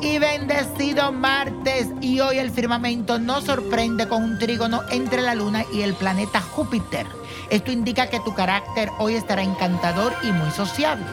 Y 0.00 0.18
bendecido 0.18 1.10
martes 1.10 1.88
y 2.00 2.20
hoy 2.20 2.38
el 2.38 2.52
firmamento 2.52 3.18
nos 3.18 3.44
sorprende 3.44 4.06
con 4.06 4.22
un 4.22 4.38
trígono 4.38 4.82
entre 4.90 5.22
la 5.22 5.34
luna 5.34 5.64
y 5.72 5.82
el 5.82 5.94
planeta 5.94 6.40
Júpiter. 6.40 7.04
Esto 7.50 7.72
indica 7.72 8.08
que 8.08 8.20
tu 8.20 8.32
carácter 8.32 8.90
hoy 8.98 9.14
estará 9.14 9.42
encantador 9.42 10.14
y 10.22 10.30
muy 10.30 10.50
sociable. 10.52 11.04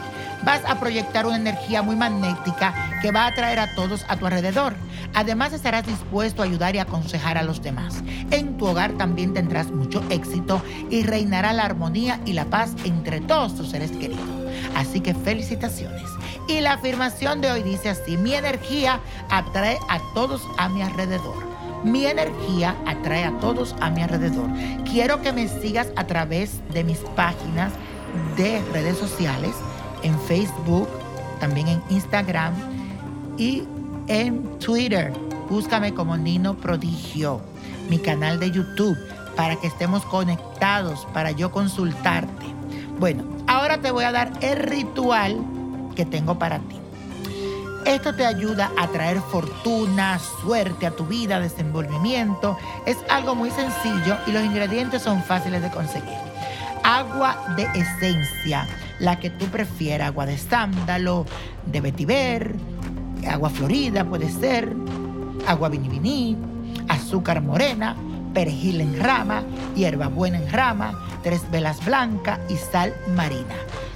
Vas 0.44 0.62
a 0.64 0.78
proyectar 0.78 1.26
una 1.26 1.36
energía 1.36 1.82
muy 1.82 1.96
magnética 1.96 2.74
que 3.02 3.10
va 3.10 3.24
a 3.24 3.28
atraer 3.28 3.58
a 3.58 3.74
todos 3.74 4.04
a 4.08 4.16
tu 4.16 4.26
alrededor. 4.26 4.74
Además 5.14 5.52
estarás 5.52 5.84
dispuesto 5.84 6.42
a 6.42 6.44
ayudar 6.44 6.76
y 6.76 6.78
aconsejar 6.78 7.38
a 7.38 7.42
los 7.42 7.62
demás. 7.62 8.04
En 8.30 8.56
tu 8.56 8.66
hogar 8.66 8.92
también 8.92 9.34
tendrás 9.34 9.72
mucho 9.72 10.04
éxito 10.10 10.62
y 10.90 11.02
reinará 11.02 11.52
la 11.52 11.64
armonía 11.64 12.20
y 12.24 12.34
la 12.34 12.44
paz 12.44 12.70
entre 12.84 13.20
todos 13.20 13.56
tus 13.56 13.70
seres 13.70 13.90
queridos. 13.90 14.45
Así 14.74 15.00
que 15.00 15.14
felicitaciones. 15.14 16.04
Y 16.48 16.60
la 16.60 16.74
afirmación 16.74 17.40
de 17.40 17.50
hoy 17.50 17.62
dice 17.62 17.88
así, 17.88 18.16
mi 18.16 18.34
energía 18.34 19.00
atrae 19.30 19.78
a 19.88 20.00
todos 20.14 20.42
a 20.58 20.68
mi 20.68 20.82
alrededor. 20.82 21.44
Mi 21.84 22.06
energía 22.06 22.76
atrae 22.86 23.24
a 23.24 23.38
todos 23.38 23.74
a 23.80 23.90
mi 23.90 24.02
alrededor. 24.02 24.48
Quiero 24.90 25.22
que 25.22 25.32
me 25.32 25.48
sigas 25.48 25.88
a 25.96 26.06
través 26.06 26.60
de 26.72 26.84
mis 26.84 26.98
páginas 26.98 27.72
de 28.36 28.62
redes 28.72 28.96
sociales, 28.98 29.52
en 30.02 30.18
Facebook, 30.20 30.88
también 31.40 31.68
en 31.68 31.82
Instagram 31.90 32.54
y 33.36 33.64
en 34.08 34.58
Twitter. 34.58 35.12
Búscame 35.48 35.94
como 35.94 36.16
Nino 36.16 36.54
Prodigio, 36.56 37.40
mi 37.88 37.98
canal 37.98 38.40
de 38.40 38.50
YouTube, 38.50 38.96
para 39.36 39.56
que 39.56 39.66
estemos 39.66 40.04
conectados, 40.06 41.06
para 41.12 41.30
yo 41.30 41.50
consultarte. 41.52 42.55
Bueno, 42.98 43.24
ahora 43.46 43.78
te 43.78 43.90
voy 43.90 44.04
a 44.04 44.12
dar 44.12 44.32
el 44.40 44.56
ritual 44.56 45.38
que 45.94 46.06
tengo 46.06 46.38
para 46.38 46.58
ti. 46.60 46.76
Esto 47.84 48.14
te 48.14 48.24
ayuda 48.24 48.72
a 48.78 48.88
traer 48.88 49.20
fortuna, 49.20 50.18
suerte 50.18 50.86
a 50.86 50.90
tu 50.90 51.04
vida, 51.04 51.38
desenvolvimiento. 51.38 52.56
Es 52.86 52.96
algo 53.10 53.34
muy 53.34 53.50
sencillo 53.50 54.16
y 54.26 54.32
los 54.32 54.42
ingredientes 54.42 55.02
son 55.02 55.22
fáciles 55.22 55.62
de 55.62 55.70
conseguir. 55.70 56.16
Agua 56.82 57.36
de 57.56 57.64
esencia, 57.78 58.66
la 58.98 59.20
que 59.20 59.28
tú 59.30 59.44
prefieras, 59.46 60.08
agua 60.08 60.24
de 60.24 60.38
sándalo, 60.38 61.26
de 61.66 61.80
vetiver, 61.80 62.54
agua 63.30 63.50
florida 63.50 64.04
puede 64.04 64.30
ser, 64.30 64.74
agua 65.46 65.68
viniviní, 65.68 66.36
azúcar 66.88 67.42
morena, 67.42 67.94
perejil 68.36 68.82
en 68.82 69.00
rama, 69.00 69.44
hierbabuena 69.74 70.36
en 70.36 70.52
rama, 70.52 70.92
tres 71.22 71.50
velas 71.50 71.82
blancas 71.86 72.38
y 72.50 72.56
sal 72.56 72.94
marina. 73.14 73.54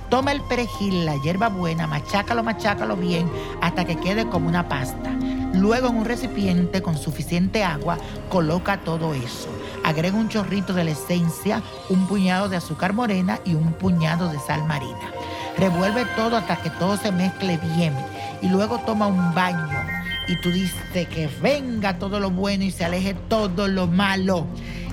Toma 0.08 0.32
el 0.32 0.40
perejil, 0.40 1.04
la 1.04 1.14
hierbabuena, 1.16 1.86
machácalo, 1.86 2.42
machácalo 2.42 2.96
bien 2.96 3.30
hasta 3.60 3.84
que 3.84 3.96
quede 3.96 4.26
como 4.30 4.48
una 4.48 4.66
pasta. 4.66 5.10
Luego 5.52 5.88
en 5.88 5.96
un 5.98 6.04
recipiente 6.06 6.80
con 6.80 6.96
suficiente 6.96 7.62
agua 7.62 7.98
coloca 8.30 8.78
todo 8.78 9.12
eso. 9.12 9.50
Agrega 9.84 10.16
un 10.16 10.30
chorrito 10.30 10.72
de 10.72 10.84
la 10.84 10.92
esencia, 10.92 11.62
un 11.90 12.06
puñado 12.06 12.48
de 12.48 12.56
azúcar 12.56 12.94
morena 12.94 13.40
y 13.44 13.56
un 13.56 13.74
puñado 13.74 14.30
de 14.30 14.38
sal 14.38 14.64
marina. 14.64 15.12
Revuelve 15.58 16.06
todo 16.16 16.38
hasta 16.38 16.56
que 16.56 16.70
todo 16.70 16.96
se 16.96 17.12
mezcle 17.12 17.58
bien 17.74 17.94
y 18.40 18.48
luego 18.48 18.78
toma 18.86 19.06
un 19.06 19.34
baño 19.34 19.89
y 20.30 20.36
tú 20.36 20.52
dices 20.52 20.80
que 21.08 21.28
venga 21.42 21.98
todo 21.98 22.20
lo 22.20 22.30
bueno 22.30 22.62
y 22.62 22.70
se 22.70 22.84
aleje 22.84 23.14
todo 23.14 23.66
lo 23.66 23.88
malo 23.88 24.46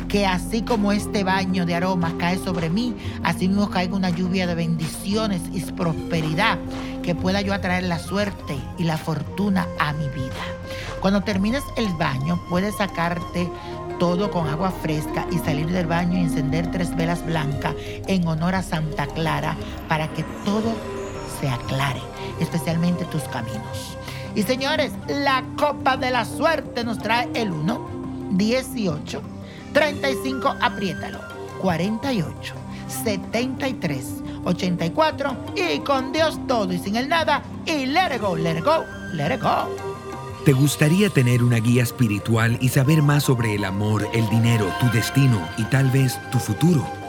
que 0.07 0.25
así 0.25 0.63
como 0.63 0.91
este 0.91 1.23
baño 1.23 1.65
de 1.65 1.75
aromas 1.75 2.13
cae 2.17 2.37
sobre 2.37 2.69
mí, 2.69 2.95
así 3.23 3.47
mismo 3.47 3.69
caiga 3.69 3.95
una 3.95 4.09
lluvia 4.09 4.47
de 4.47 4.55
bendiciones 4.55 5.41
y 5.53 5.59
prosperidad, 5.73 6.57
que 7.03 7.13
pueda 7.13 7.41
yo 7.41 7.53
atraer 7.53 7.83
la 7.83 7.99
suerte 7.99 8.57
y 8.77 8.85
la 8.85 8.97
fortuna 8.97 9.67
a 9.79 9.91
mi 9.93 10.07
vida. 10.09 10.43
Cuando 11.01 11.21
termines 11.21 11.63
el 11.75 11.93
baño, 11.95 12.41
puedes 12.49 12.77
sacarte 12.77 13.49
todo 13.99 14.31
con 14.31 14.47
agua 14.47 14.71
fresca 14.71 15.27
y 15.29 15.39
salir 15.39 15.67
del 15.67 15.87
baño 15.87 16.17
y 16.17 16.21
encender 16.21 16.71
tres 16.71 16.95
velas 16.95 17.25
blancas 17.25 17.75
en 18.07 18.25
honor 18.27 18.55
a 18.55 18.63
Santa 18.63 19.07
Clara 19.07 19.57
para 19.89 20.07
que 20.07 20.23
todo 20.45 20.96
se 21.39 21.49
aclare, 21.49 22.01
especialmente 22.39 23.05
tus 23.05 23.23
caminos. 23.23 23.97
Y 24.35 24.43
señores, 24.43 24.91
la 25.07 25.43
copa 25.57 25.97
de 25.97 26.11
la 26.11 26.25
suerte 26.25 26.83
nos 26.83 26.99
trae 26.99 27.29
el 27.33 27.51
1, 27.51 28.29
18, 28.31 29.21
35, 29.73 30.55
apriétalo. 30.61 31.19
48, 31.61 32.53
73, 33.03 34.05
84 34.43 35.37
y 35.55 35.79
con 35.79 36.11
Dios 36.11 36.39
todo 36.47 36.71
y 36.71 36.77
sin 36.77 36.95
el 36.95 37.09
nada 37.09 37.41
y 37.65 37.87
let 37.87 38.19
go, 38.19 38.35
let 38.35 38.61
go, 38.61 38.83
let 39.13 39.33
it 39.33 39.41
go. 39.41 39.67
¿Te 40.45 40.53
gustaría 40.53 41.09
tener 41.09 41.43
una 41.43 41.57
guía 41.57 41.83
espiritual 41.83 42.57
y 42.61 42.69
saber 42.69 43.01
más 43.01 43.23
sobre 43.23 43.55
el 43.55 43.65
amor, 43.65 44.07
el 44.13 44.29
dinero, 44.29 44.71
tu 44.79 44.89
destino 44.91 45.45
y 45.57 45.63
tal 45.65 45.91
vez 45.91 46.17
tu 46.31 46.39
futuro? 46.39 46.87